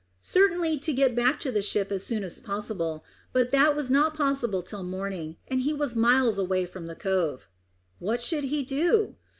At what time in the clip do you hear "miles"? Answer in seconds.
5.95-6.39